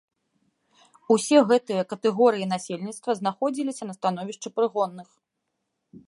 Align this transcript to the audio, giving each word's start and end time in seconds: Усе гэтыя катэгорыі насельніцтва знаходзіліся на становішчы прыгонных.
Усе 1.15 1.37
гэтыя 1.51 1.83
катэгорыі 1.91 2.47
насельніцтва 2.53 3.11
знаходзіліся 3.19 3.83
на 3.89 3.93
становішчы 4.01 4.47
прыгонных. 4.57 5.09